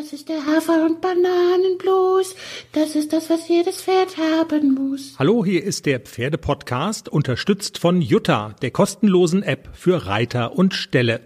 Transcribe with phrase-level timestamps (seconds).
[0.00, 2.36] Das ist der Hafer- und Bananenblues.
[2.72, 5.14] Das ist das, was jedes Pferd haben muss.
[5.18, 11.22] Hallo, hier ist der Pferdepodcast, unterstützt von Jutta, der kostenlosen App für Reiter und Ställe.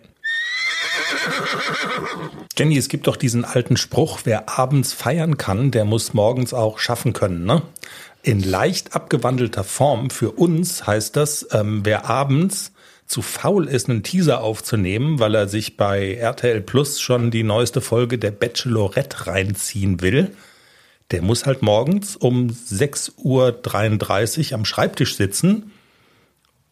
[2.56, 6.78] Jenny, es gibt doch diesen alten Spruch, wer abends feiern kann, der muss morgens auch
[6.78, 7.60] schaffen können, ne?
[8.22, 12.72] In leicht abgewandelter Form für uns heißt das, ähm, wer abends
[13.06, 17.80] zu faul ist, einen Teaser aufzunehmen, weil er sich bei RTL Plus schon die neueste
[17.80, 20.34] Folge der Bachelorette reinziehen will,
[21.10, 25.72] der muss halt morgens um 6.33 Uhr am Schreibtisch sitzen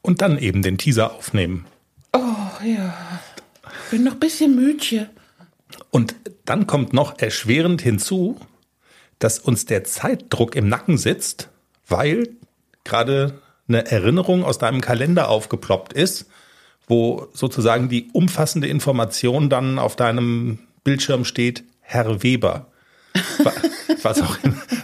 [0.01, 1.66] und dann eben den Teaser aufnehmen.
[2.15, 3.20] Oh ja,
[3.91, 5.09] bin noch ein bisschen müdchen.
[5.91, 8.41] Und dann kommt noch erschwerend hinzu,
[9.19, 11.51] dass uns der Zeitdruck im Nacken sitzt,
[11.87, 12.31] weil
[12.84, 16.27] gerade eine Erinnerung aus deinem Kalender aufgeploppt ist,
[16.87, 22.66] wo sozusagen die umfassende Information dann auf deinem Bildschirm steht, Herr Weber.
[24.02, 24.37] was, auch,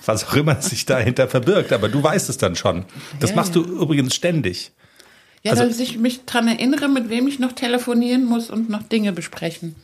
[0.04, 2.84] was auch immer sich dahinter verbirgt, aber du weißt es dann schon.
[3.20, 3.62] Das Ja, machst ja.
[3.62, 4.72] du übrigens ständig.
[5.42, 8.82] Ja, Also- dass ich mich dran erinnere, mit wem ich noch telefonieren muss und noch
[8.82, 9.76] Dinge besprechen.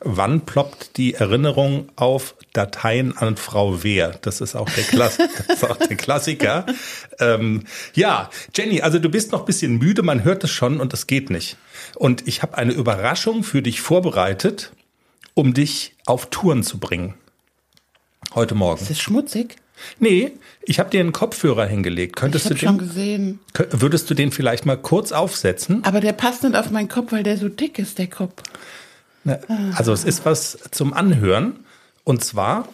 [0.00, 4.16] Wann ploppt die Erinnerung auf Dateien an Frau Wehr?
[4.22, 5.16] Das ist auch der, Klass
[5.48, 6.66] das ist auch der Klassiker.
[7.18, 10.94] Ähm, ja, Jenny, also du bist noch ein bisschen müde, man hört es schon und
[10.94, 11.56] es geht nicht.
[11.96, 14.72] Und ich habe eine Überraschung für dich vorbereitet,
[15.34, 17.14] um dich auf Touren zu bringen.
[18.34, 18.80] Heute Morgen.
[18.80, 19.56] Ist das schmutzig?
[19.98, 22.16] Nee, ich habe dir einen Kopfhörer hingelegt.
[22.16, 23.40] Ich Könntest du habe schon gesehen.
[23.70, 25.82] würdest du den vielleicht mal kurz aufsetzen?
[25.84, 28.42] Aber der passt nicht auf meinen Kopf, weil der so dick ist, der Kopf.
[29.24, 29.40] Ne,
[29.74, 31.64] Also es ist was zum Anhören.
[32.04, 32.68] Und zwar,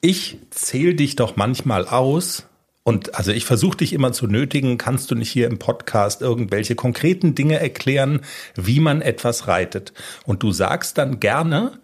[0.00, 2.46] ich zähle dich doch manchmal aus.
[2.82, 6.74] Und also ich versuche dich immer zu nötigen, kannst du nicht hier im Podcast irgendwelche
[6.74, 8.20] konkreten Dinge erklären,
[8.56, 9.94] wie man etwas reitet.
[10.26, 11.78] Und du sagst dann gerne,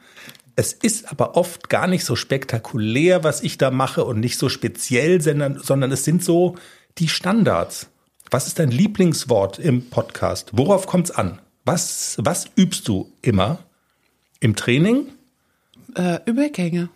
[0.56, 4.50] es ist aber oft gar nicht so spektakulär, was ich da mache und nicht so
[4.50, 6.56] speziell, sondern, sondern es sind so
[6.98, 7.88] die Standards.
[8.30, 10.50] Was ist dein Lieblingswort im Podcast?
[10.52, 11.40] Worauf kommt's an?
[11.64, 13.58] Was, was übst du immer?
[14.40, 15.08] Im Training?
[15.94, 16.88] Äh, Übergänge.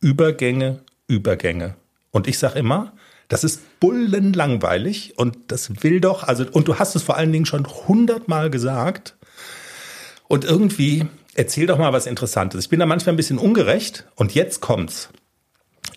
[0.00, 1.76] Übergänge, Übergänge.
[2.10, 2.92] Und ich sage immer,
[3.28, 7.46] das ist bullenlangweilig und das will doch, also, und du hast es vor allen Dingen
[7.46, 9.16] schon hundertmal gesagt.
[10.28, 12.64] Und irgendwie, erzähl doch mal was Interessantes.
[12.64, 15.08] Ich bin da manchmal ein bisschen ungerecht und jetzt kommt's.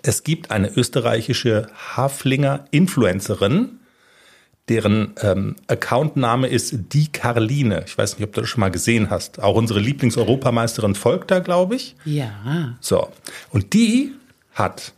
[0.03, 3.79] Es gibt eine österreichische Haflinger Influencerin,
[4.69, 7.83] deren ähm, Accountname ist die Karline.
[7.85, 9.41] Ich weiß nicht, ob du das schon mal gesehen hast.
[9.41, 11.95] Auch unsere Lieblingseuropameisterin folgt da, glaube ich.
[12.03, 12.77] Ja.
[12.81, 13.09] So,
[13.49, 14.13] und die
[14.53, 14.93] hat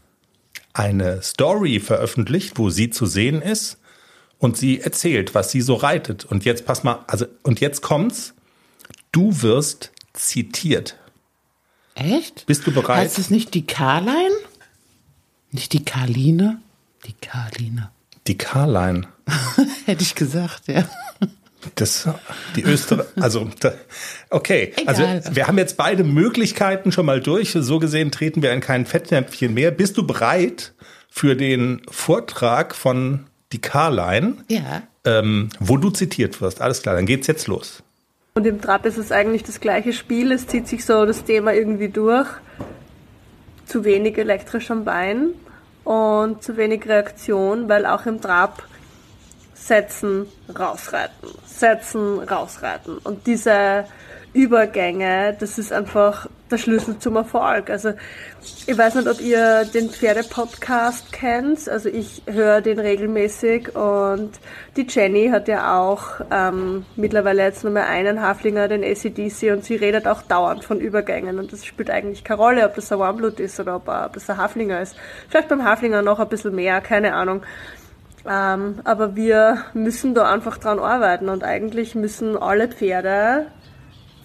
[0.74, 3.78] eine Story veröffentlicht, wo sie zu sehen ist
[4.40, 6.26] und sie erzählt, was sie so reitet.
[6.26, 8.34] Und jetzt pass mal, also und jetzt kommt's.
[9.12, 10.96] Du wirst zitiert.
[11.96, 12.46] Echt?
[12.46, 13.06] Bist du bereit?
[13.06, 14.32] Heißt es nicht die Karlein?
[15.52, 16.62] Nicht die Karline?
[17.06, 17.92] Die Karline.
[18.30, 19.08] Die Carline.
[19.86, 20.84] Hätte ich gesagt, ja.
[21.74, 22.08] Das,
[22.56, 23.74] die Österreich, also, da,
[24.30, 24.72] okay.
[24.86, 25.02] Also,
[25.32, 27.52] wir haben jetzt beide Möglichkeiten schon mal durch.
[27.60, 29.72] So gesehen treten wir in kein Fettnäpfchen mehr.
[29.72, 30.74] Bist du bereit
[31.10, 34.36] für den Vortrag von die Carline?
[34.48, 34.84] Ja.
[35.06, 36.62] ähm, wo du zitiert wirst.
[36.62, 37.82] Alles klar, dann geht's jetzt los.
[38.36, 40.32] Und im Trab ist es eigentlich das gleiche Spiel.
[40.32, 42.28] Es zieht sich so das Thema irgendwie durch.
[43.66, 45.32] Zu wenig elektrisch am Bein
[45.90, 48.62] und zu wenig Reaktion, weil auch im Trab
[49.56, 53.00] setzen, rausreiten, setzen, rausreiten.
[53.00, 53.86] Und diese
[54.34, 57.70] Übergänge, das ist einfach der Schlüssel zum Erfolg.
[57.70, 57.94] Also
[58.68, 61.68] ich weiß nicht, ob ihr den Pferde-Podcast kennt.
[61.68, 64.32] Also ich höre den regelmäßig und
[64.76, 69.64] die Jenny hat ja auch ähm, mittlerweile jetzt nur mehr einen Haflinger, den ACDC, und
[69.64, 71.40] sie redet auch dauernd von Übergängen.
[71.40, 74.30] Und das spielt eigentlich keine Rolle, ob das ein Warmblut ist oder ob, ob das
[74.30, 74.96] ein Haflinger ist.
[75.30, 77.42] Vielleicht beim Haflinger noch ein bisschen mehr, keine Ahnung.
[78.28, 83.48] Ähm, aber wir müssen da einfach dran arbeiten und eigentlich müssen alle Pferde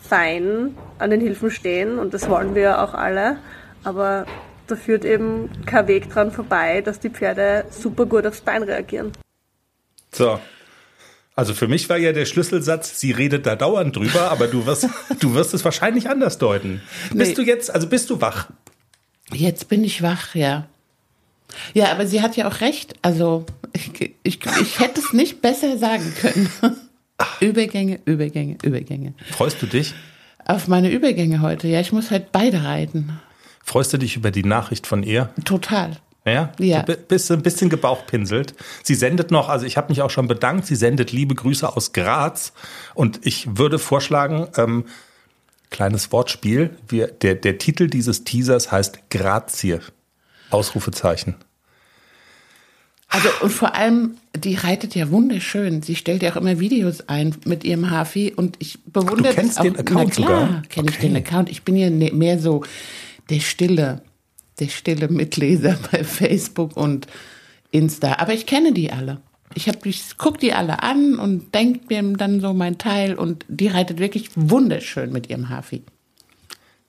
[0.09, 3.39] fein an den Hilfen stehen und das wollen wir auch alle.
[3.85, 4.27] Aber
[4.67, 9.13] da führt eben kein Weg dran vorbei, dass die Pferde super gut aufs Bein reagieren.
[10.13, 10.39] So.
[11.37, 14.89] Also für mich war ja der Schlüsselsatz, sie redet da dauernd drüber, aber du wirst,
[15.21, 16.81] du wirst es wahrscheinlich anders deuten.
[17.13, 17.35] Bist Nee.
[17.35, 18.49] du jetzt, also bist du wach?
[19.33, 20.67] Jetzt bin ich wach, ja.
[21.73, 22.95] Ja, aber sie hat ja auch recht.
[23.03, 26.51] Also, ich, ich, ich hätte es nicht besser sagen können.
[27.41, 29.15] Übergänge, Übergänge, Übergänge.
[29.31, 29.95] Freust du dich?
[30.47, 31.69] Auf meine Übergänge heute.
[31.69, 33.19] Ja, ich muss halt beide reiten.
[33.65, 35.31] Freust du dich über die Nachricht von ihr?
[35.45, 35.97] Total.
[36.27, 36.53] Ja?
[36.59, 36.83] Ja.
[36.83, 38.55] Du bi- bist ein bisschen gebauchpinselt.
[38.83, 41.93] Sie sendet noch, also ich habe mich auch schon bedankt, sie sendet liebe Grüße aus
[41.93, 42.53] Graz
[42.95, 44.85] und ich würde vorschlagen, ähm,
[45.71, 46.77] kleines Wortspiel.
[46.89, 49.81] Wir, der, der Titel dieses Teasers heißt Grazie.
[50.51, 51.37] Ausrufezeichen.
[53.15, 55.83] Also und vor allem, die reitet ja wunderschön.
[55.83, 59.41] Sie stellt ja auch immer Videos ein mit ihrem Hafi und ich bewundere Ach, du
[59.41, 59.63] kennst das auch.
[59.63, 60.63] den Account Na klar, sogar?
[60.69, 61.07] kenne ich Okay.
[61.09, 61.49] den Account.
[61.51, 62.65] Ich bin ja ne- mehr so
[63.31, 64.03] der stille,
[64.59, 67.07] der stille Mitleser bei Facebook und
[67.71, 68.15] Insta.
[68.19, 69.21] Aber ich kenne die alle.
[69.55, 73.45] Ich, hab- ich gucke die alle an und denke mir dann so mein Teil und
[73.49, 75.83] die reitet wirklich wunderschön mit ihrem Hafi.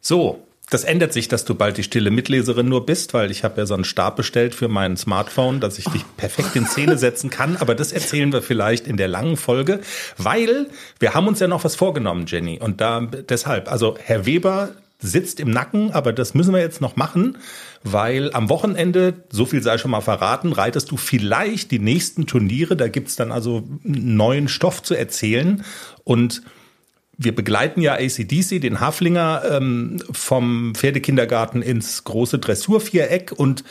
[0.02, 3.62] So, das ändert sich, dass du bald die stille Mitleserin nur bist, weil ich habe
[3.62, 7.30] ja so einen Stab bestellt für mein Smartphone, dass ich dich perfekt in Szene setzen
[7.30, 7.58] kann.
[7.58, 9.82] Aber das erzählen wir vielleicht in der langen Folge,
[10.18, 10.68] weil
[11.00, 12.60] wir haben uns ja noch was vorgenommen, Jenny.
[12.60, 16.96] Und da deshalb, also Herr Weber sitzt im Nacken, aber das müssen wir jetzt noch
[16.96, 17.38] machen,
[17.84, 22.76] weil am Wochenende, so viel sei schon mal verraten, reitest du vielleicht die nächsten Turniere.
[22.76, 25.64] Da gibt's dann also neuen Stoff zu erzählen.
[26.04, 26.42] Und
[27.18, 33.64] wir begleiten ja ACDC, den Haflinger, ähm, vom Pferdekindergarten ins große Dressurviereck und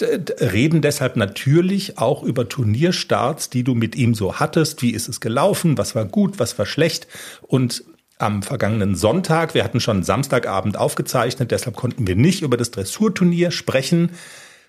[0.00, 4.82] reden deshalb natürlich auch über Turnierstarts, die du mit ihm so hattest.
[4.82, 5.76] Wie ist es gelaufen?
[5.78, 6.38] Was war gut?
[6.38, 7.08] Was war schlecht?
[7.42, 7.84] Und
[8.18, 13.50] am vergangenen Sonntag, wir hatten schon Samstagabend aufgezeichnet, deshalb konnten wir nicht über das Dressurturnier
[13.50, 14.10] sprechen,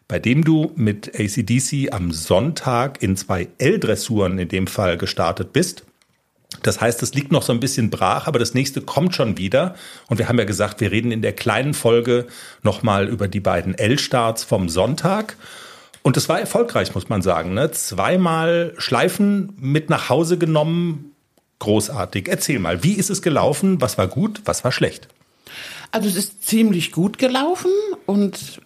[0.08, 5.84] bei dem du mit ACDC am Sonntag in zwei L-Dressuren in dem Fall gestartet bist.
[6.64, 9.76] Das heißt, es liegt noch so ein bisschen brach, aber das nächste kommt schon wieder.
[10.08, 12.28] Und wir haben ja gesagt, wir reden in der kleinen Folge
[12.64, 15.38] nochmal über die beiden L-Starts vom Sonntag.
[16.02, 17.54] Und es war erfolgreich, muss man sagen.
[17.54, 17.72] Ne?
[17.72, 21.14] Zweimal Schleifen mit nach Hause genommen.
[21.60, 22.28] Großartig.
[22.30, 23.82] Erzähl mal, wie ist es gelaufen?
[23.82, 24.42] Was war gut?
[24.46, 25.08] Was war schlecht?
[25.92, 27.72] Also es ist ziemlich gut gelaufen
[28.06, 28.62] und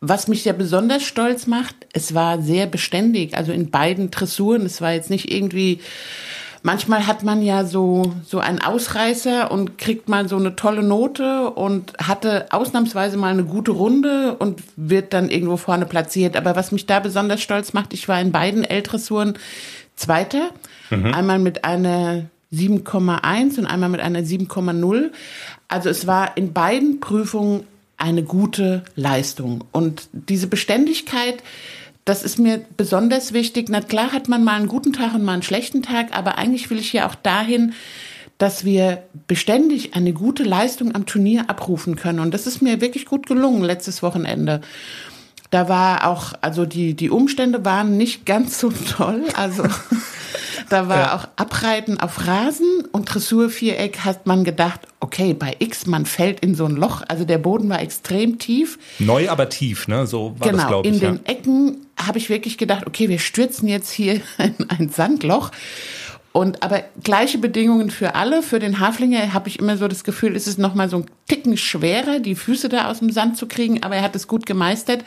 [0.00, 4.64] was mich ja besonders stolz macht, es war sehr beständig, also in beiden Dressuren.
[4.64, 5.80] Es war jetzt nicht irgendwie,
[6.62, 11.50] manchmal hat man ja so, so einen Ausreißer und kriegt mal so eine tolle Note
[11.50, 16.36] und hatte ausnahmsweise mal eine gute Runde und wird dann irgendwo vorne platziert.
[16.36, 19.34] Aber was mich da besonders stolz macht, ich war in beiden L-Dressuren
[19.96, 20.50] Zweiter,
[20.90, 25.10] einmal mit einer 7,1 und einmal mit einer 7,0.
[25.68, 27.64] Also es war in beiden Prüfungen
[27.96, 29.64] eine gute Leistung.
[29.72, 31.42] Und diese Beständigkeit,
[32.04, 33.68] das ist mir besonders wichtig.
[33.68, 36.70] Na klar hat man mal einen guten Tag und mal einen schlechten Tag, aber eigentlich
[36.70, 37.74] will ich ja auch dahin,
[38.38, 42.20] dass wir beständig eine gute Leistung am Turnier abrufen können.
[42.20, 44.62] Und das ist mir wirklich gut gelungen letztes Wochenende.
[45.50, 49.24] Da war auch, also die, die Umstände waren nicht ganz so toll.
[49.36, 49.64] Also
[50.68, 51.16] da war Ja.
[51.16, 56.54] auch Abreiten auf Rasen und Dressurviereck hat man gedacht, okay, bei X, man fällt in
[56.54, 57.02] so ein Loch.
[57.08, 58.78] Also der Boden war extrem tief.
[59.00, 60.06] Neu, aber tief, ne?
[60.06, 61.00] So war das, Genau, glaube in ich.
[61.02, 61.10] Ja.
[61.10, 65.50] den Ecken habe ich wirklich gedacht, okay, wir stürzen jetzt hier in ein Sandloch.
[66.32, 68.42] Und aber gleiche Bedingungen für alle.
[68.42, 71.06] Für den Haflinger habe ich immer so das Gefühl, ist es noch mal so ein
[71.26, 73.82] Ticken schwerer, die Füße da aus dem Sand zu kriegen.
[73.82, 75.04] Aber er hat es gut gemeistert.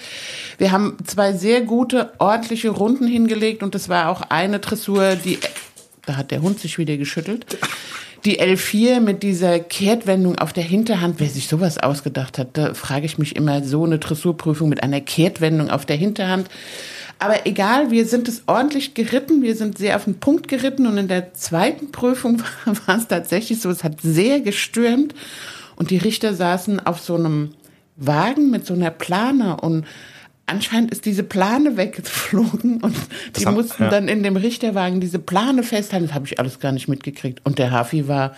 [0.58, 5.40] Wir haben zwei sehr gute, ordentliche Runden hingelegt und das war auch eine Dressur, die
[6.06, 7.46] da hat der Hund sich wieder geschüttelt.
[8.26, 13.06] Die L4 mit dieser Kehrtwendung auf der Hinterhand, wer sich sowas ausgedacht hat, da frage
[13.06, 16.50] ich mich immer, so eine Dressurprüfung mit einer Kehrtwendung auf der Hinterhand.
[17.24, 20.98] Aber egal, wir sind es ordentlich geritten, wir sind sehr auf den Punkt geritten und
[20.98, 25.16] in der zweiten Prüfung war, war es tatsächlich so, es hat sehr gestürmt
[25.78, 27.52] und die Richter saßen auf so einem
[27.96, 29.86] Wagen mit so einer Plane und
[30.48, 32.94] anscheinend ist diese Plane weggeflogen und
[33.38, 33.90] die haben- mussten ja.
[33.90, 36.08] dann in dem Richterwagen diese Plane festhalten.
[36.08, 37.40] Das habe ich alles gar nicht mitgekriegt.
[37.46, 38.36] Und der Hafi war,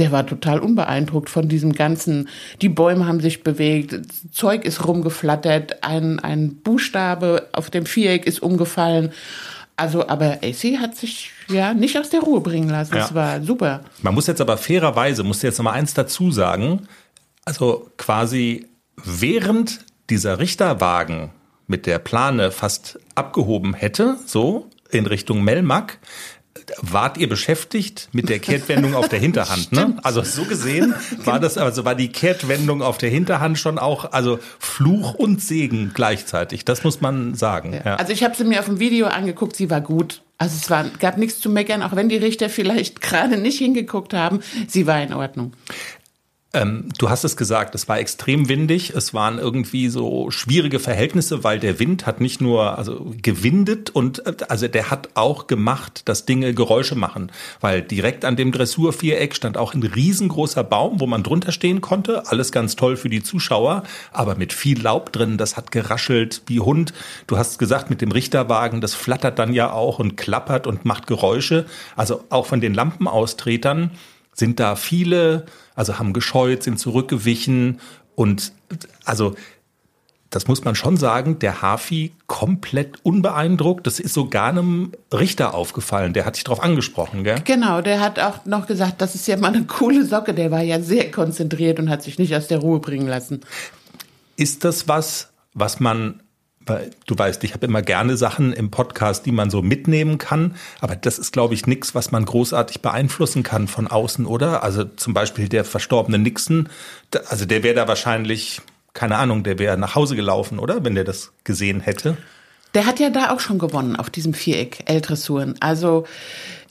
[0.00, 2.28] der war total unbeeindruckt von diesem ganzen,
[2.60, 8.26] die Bäume haben sich bewegt, das Zeug ist rumgeflattert, ein, ein Buchstabe auf dem Viereck
[8.26, 9.12] ist umgefallen.
[9.76, 12.94] Also, aber AC hat sich ja nicht aus der Ruhe bringen lassen.
[12.94, 13.00] Ja.
[13.00, 13.80] Das war super.
[14.02, 16.86] Man muss jetzt aber fairerweise, muss jetzt noch mal eins dazu sagen.
[17.44, 18.66] Also quasi
[19.02, 19.80] während
[20.10, 21.30] dieser Richterwagen
[21.66, 25.98] mit der Plane fast abgehoben hätte, so in Richtung Melmac,
[26.80, 29.96] wart ihr beschäftigt mit der Kehrtwendung auf der Hinterhand, ne?
[30.02, 34.38] Also so gesehen war das, also war die Kehrtwendung auf der Hinterhand schon auch, also
[34.58, 36.64] Fluch und Segen gleichzeitig.
[36.64, 37.72] Das muss man sagen.
[37.72, 37.96] Ja.
[37.96, 40.22] Also ich habe sie mir auf dem Video angeguckt, sie war gut.
[40.38, 44.14] Also es war, gab nichts zu meckern, auch wenn die Richter vielleicht gerade nicht hingeguckt
[44.14, 45.52] haben, sie war in Ordnung.
[46.52, 48.90] Ähm, du hast es gesagt, es war extrem windig.
[48.90, 54.26] Es waren irgendwie so schwierige Verhältnisse, weil der Wind hat nicht nur also gewindet und
[54.26, 57.30] äh, also der hat auch gemacht, dass Dinge Geräusche machen,
[57.60, 62.26] weil direkt an dem Dressurviereck stand auch ein riesengroßer Baum, wo man drunter stehen konnte.
[62.26, 65.38] Alles ganz toll für die Zuschauer, aber mit viel Laub drin.
[65.38, 66.92] Das hat geraschelt wie Hund.
[67.28, 71.06] Du hast gesagt, mit dem Richterwagen, das flattert dann ja auch und klappert und macht
[71.06, 71.66] Geräusche.
[71.94, 73.92] Also auch von den Lampenaustretern
[74.40, 77.80] sind da viele, also haben gescheut, sind zurückgewichen
[78.16, 78.52] und
[79.04, 79.36] also
[80.30, 83.84] das muss man schon sagen, der Hafi komplett unbeeindruckt.
[83.86, 86.12] Das ist sogar einem Richter aufgefallen.
[86.12, 87.40] Der hat dich darauf angesprochen, gell?
[87.44, 90.32] Genau, der hat auch noch gesagt, das ist ja mal eine coole Socke.
[90.32, 93.40] Der war ja sehr konzentriert und hat sich nicht aus der Ruhe bringen lassen.
[94.36, 96.22] Ist das was, was man
[96.66, 100.56] weil du weißt, ich habe immer gerne Sachen im Podcast, die man so mitnehmen kann,
[100.80, 104.62] aber das ist, glaube ich, nichts, was man großartig beeinflussen kann von außen, oder?
[104.62, 106.68] Also zum Beispiel der verstorbene Nixon,
[107.28, 108.60] also der wäre da wahrscheinlich
[108.94, 110.84] keine Ahnung, der wäre nach Hause gelaufen, oder?
[110.84, 112.16] Wenn der das gesehen hätte.
[112.74, 115.56] Der hat ja da auch schon gewonnen auf diesem Viereck L-Dressuren.
[115.60, 116.04] Also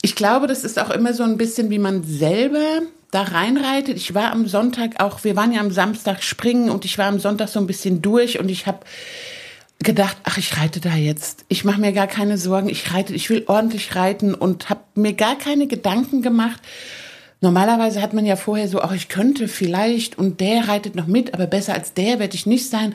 [0.02, 2.80] ich glaube, das ist auch immer so ein bisschen, wie man selber
[3.10, 3.96] da reinreitet.
[3.96, 7.18] Ich war am Sonntag auch, wir waren ja am Samstag springen und ich war am
[7.18, 8.80] Sonntag so ein bisschen durch und ich habe
[9.82, 11.44] gedacht, ach, ich reite da jetzt.
[11.48, 12.68] Ich mache mir gar keine Sorgen.
[12.68, 16.60] Ich reite, ich will ordentlich reiten und habe mir gar keine Gedanken gemacht
[17.42, 21.32] Normalerweise hat man ja vorher so, auch ich könnte vielleicht und der reitet noch mit,
[21.32, 22.94] aber besser als der werde ich nicht sein.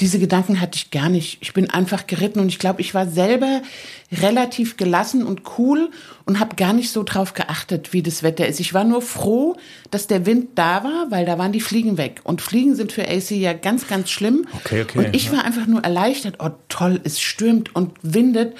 [0.00, 1.38] Diese Gedanken hatte ich gar nicht.
[1.42, 3.62] Ich bin einfach geritten und ich glaube, ich war selber
[4.10, 5.92] relativ gelassen und cool
[6.26, 8.60] und habe gar nicht so drauf geachtet, wie das Wetter ist.
[8.60, 9.56] Ich war nur froh,
[9.90, 12.20] dass der Wind da war, weil da waren die Fliegen weg.
[12.24, 14.46] Und Fliegen sind für AC ja ganz, ganz schlimm.
[14.52, 14.98] Okay, okay.
[14.98, 16.36] Und ich war einfach nur erleichtert.
[16.38, 18.54] Oh toll, es stürmt und windet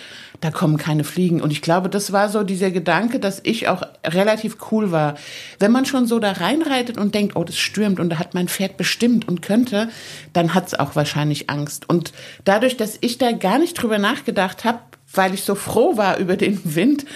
[0.45, 1.41] da kommen keine Fliegen.
[1.41, 5.15] Und ich glaube, das war so dieser Gedanke, dass ich auch relativ cool war.
[5.59, 8.49] Wenn man schon so da reinreitet und denkt, oh, das stürmt und da hat mein
[8.49, 9.89] Pferd bestimmt und könnte,
[10.35, 11.89] dann hat es auch wahrscheinlich Angst.
[11.89, 12.13] Und
[12.45, 14.81] dadurch, dass ich da gar nicht drüber nachgedacht habe,
[15.15, 17.07] weil ich so froh war über den Wind,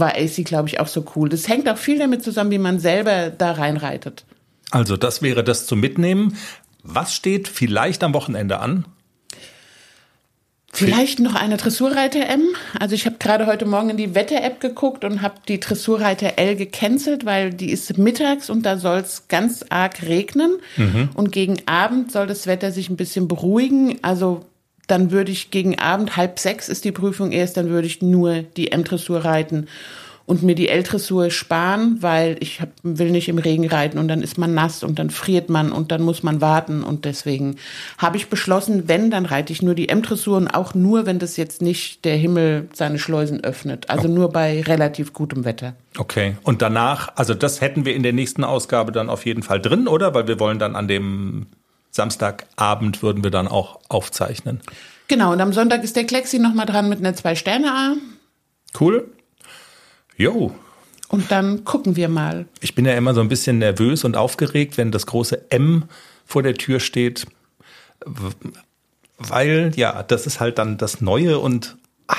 [0.00, 1.28] war AC, glaube ich, auch so cool.
[1.28, 4.24] Das hängt auch viel damit zusammen, wie man selber da reinreitet.
[4.70, 6.36] Also das wäre das zum Mitnehmen.
[6.82, 8.84] Was steht vielleicht am Wochenende an?
[10.76, 12.42] Vielleicht noch eine Dressurreiter-M.
[12.78, 16.54] Also ich habe gerade heute Morgen in die Wetter-App geguckt und habe die Dressurreiter L
[16.54, 20.58] gecancelt, weil die ist mittags und da soll es ganz arg regnen.
[20.76, 21.08] Mhm.
[21.14, 23.98] Und gegen Abend soll das Wetter sich ein bisschen beruhigen.
[24.02, 24.44] Also
[24.86, 28.42] dann würde ich gegen Abend, halb sechs ist die Prüfung erst, dann würde ich nur
[28.42, 29.66] die M-Dressur reiten
[30.26, 34.22] und mir die L-Dressur sparen, weil ich hab, will nicht im Regen reiten und dann
[34.22, 37.56] ist man nass und dann friert man und dann muss man warten und deswegen
[37.96, 41.36] habe ich beschlossen, wenn, dann reite ich nur die M-Dressur und auch nur, wenn das
[41.36, 43.88] jetzt nicht der Himmel seine Schleusen öffnet.
[43.88, 45.74] Also nur bei relativ gutem Wetter.
[45.96, 46.36] Okay.
[46.42, 49.86] Und danach, also das hätten wir in der nächsten Ausgabe dann auf jeden Fall drin,
[49.86, 50.12] oder?
[50.12, 51.46] Weil wir wollen dann an dem
[51.96, 54.60] Samstagabend würden wir dann auch aufzeichnen.
[55.08, 57.94] Genau, und am Sonntag ist der Klexi nochmal dran mit einer Zwei-Sterne-A.
[58.78, 59.08] Cool.
[60.16, 60.54] Jo.
[61.08, 62.46] Und dann gucken wir mal.
[62.60, 65.84] Ich bin ja immer so ein bisschen nervös und aufgeregt, wenn das große M
[66.24, 67.26] vor der Tür steht,
[69.18, 71.76] weil ja, das ist halt dann das Neue und
[72.08, 72.16] ah,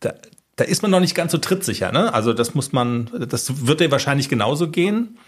[0.00, 0.14] da,
[0.56, 1.90] da ist man noch nicht ganz so trittsicher.
[1.90, 2.14] Ne?
[2.14, 5.18] Also das muss man, das wird dir wahrscheinlich genauso gehen.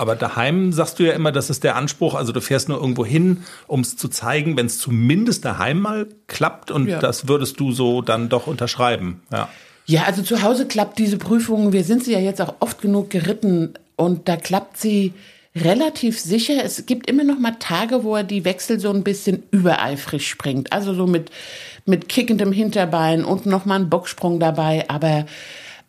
[0.00, 2.14] Aber daheim sagst du ja immer, das ist der Anspruch.
[2.14, 6.06] Also du fährst nur irgendwo hin, um es zu zeigen, wenn es zumindest daheim mal
[6.26, 6.70] klappt.
[6.70, 6.98] Und ja.
[7.00, 9.20] das würdest du so dann doch unterschreiben.
[9.30, 9.50] Ja.
[9.84, 11.74] Ja, also zu Hause klappt diese Prüfung.
[11.74, 15.12] Wir sind sie ja jetzt auch oft genug geritten und da klappt sie
[15.54, 16.64] relativ sicher.
[16.64, 20.72] Es gibt immer noch mal Tage, wo er die Wechsel so ein bisschen übereifrig springt.
[20.72, 21.30] Also so mit,
[21.84, 24.86] mit kickendem Hinterbein und noch mal ein Bocksprung dabei.
[24.88, 25.26] Aber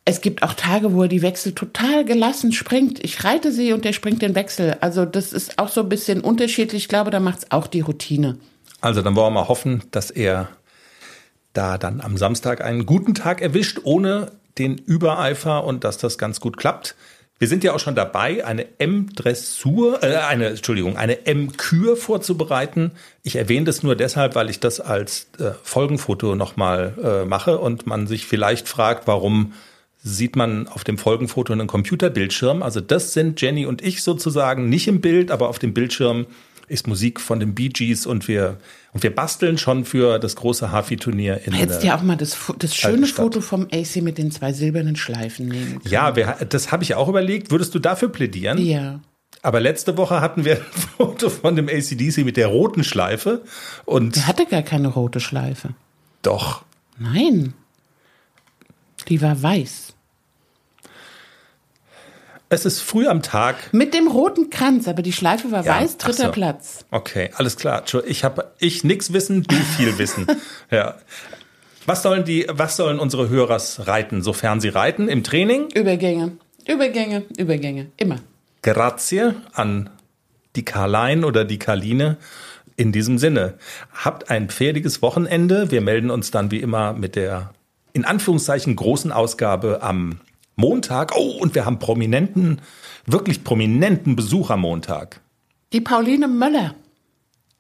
[0.03, 3.03] es gibt auch Tage, wo er die Wechsel total gelassen springt.
[3.03, 4.77] Ich reite sie und der springt den Wechsel.
[4.81, 6.83] Also das ist auch so ein bisschen unterschiedlich.
[6.83, 8.37] Ich glaube, da macht es auch die Routine.
[8.81, 10.49] Also dann wollen wir mal hoffen, dass er
[11.53, 16.39] da dann am Samstag einen guten Tag erwischt, ohne den Übereifer und dass das ganz
[16.39, 16.95] gut klappt.
[17.37, 22.91] Wir sind ja auch schon dabei, eine M-Dressur, äh, eine, Entschuldigung, eine M-Kür vorzubereiten.
[23.23, 27.87] Ich erwähne das nur deshalb, weil ich das als äh, Folgenfoto nochmal äh, mache und
[27.87, 29.53] man sich vielleicht fragt, warum
[30.03, 32.63] sieht man auf dem Folgenfoto einen Computerbildschirm.
[32.63, 36.25] Also das sind Jenny und ich sozusagen nicht im Bild, aber auf dem Bildschirm
[36.67, 38.57] ist Musik von den Bee Gees und wir,
[38.93, 42.75] und wir basteln schon für das große Hafi-Turnier in Hättest ja auch mal das, das
[42.75, 45.89] schöne Foto vom AC mit den zwei silbernen Schleifen nehmen können.
[45.89, 47.51] Ja, wir, das habe ich auch überlegt.
[47.51, 48.57] Würdest du dafür plädieren?
[48.57, 49.01] Ja.
[49.43, 53.43] Aber letzte Woche hatten wir ein Foto von dem ACDC mit der roten Schleife
[53.85, 54.15] und.
[54.15, 55.69] Der hatte gar keine rote Schleife.
[56.21, 56.63] Doch.
[56.97, 57.53] Nein.
[59.07, 59.93] Die war weiß.
[62.53, 63.73] Es ist früh am Tag.
[63.73, 66.31] Mit dem roten Kranz, aber die Schleife war ja, weiß, dritter so.
[66.31, 66.85] Platz.
[66.91, 67.85] Okay, alles klar.
[68.05, 70.27] Ich habe ich nix wissen, du viel wissen.
[70.69, 70.97] ja.
[71.85, 75.69] Was sollen die, was sollen unsere Hörers reiten, sofern sie reiten im Training?
[75.73, 76.33] Übergänge,
[76.67, 78.17] Übergänge, Übergänge, immer.
[78.61, 79.89] Grazie an
[80.57, 82.17] die Karlein oder die Karline.
[82.75, 83.53] In diesem Sinne,
[83.93, 85.71] habt ein pferdiges Wochenende.
[85.71, 87.53] Wir melden uns dann wie immer mit der
[87.93, 90.19] in Anführungszeichen großen Ausgabe am
[90.55, 91.13] Montag.
[91.15, 92.61] Oh, und wir haben prominenten,
[93.05, 95.21] wirklich prominenten Besuch am Montag.
[95.73, 96.75] Die Pauline Möller.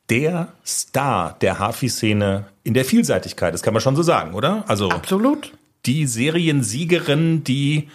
[0.09, 4.65] Der Star der Hafi-Szene in der Vielseitigkeit, das kann man schon so sagen, oder?
[4.67, 5.53] Also Absolut.
[5.85, 7.89] die Seriensiegerin, die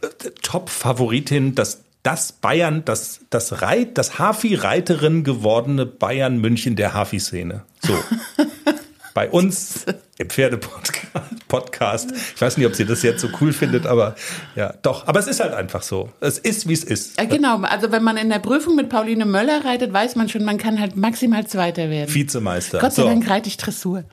[0.00, 7.64] äh, Top-Favoritin, das, das Bayern, das, das Reit, das Hafi-Reiterin gewordene Bayern München der Hafi-Szene.
[7.80, 7.98] So.
[9.14, 9.84] Bei uns
[10.18, 11.01] im Pferdepodcast.
[12.34, 14.16] Ich weiß nicht, ob sie das jetzt so cool findet, aber
[14.56, 15.06] ja, doch.
[15.06, 16.10] Aber es ist halt einfach so.
[16.20, 17.18] Es ist, wie es ist.
[17.18, 17.60] Ja, genau.
[17.60, 20.80] Also wenn man in der Prüfung mit Pauline Möller reitet, weiß man schon, man kann
[20.80, 22.12] halt maximal Zweiter werden.
[22.12, 22.78] Vizemeister.
[22.78, 23.08] Gott sei So.
[23.08, 24.04] Dank reite ich Dressur.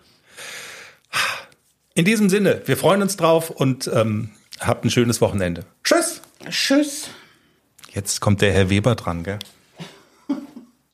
[1.96, 5.66] In diesem Sinne, wir freuen uns drauf und ähm, habt ein schönes Wochenende.
[5.84, 6.22] Tschüss.
[6.50, 7.10] Tschüss.
[7.94, 9.40] Jetzt kommt der Herr Weber dran, gell?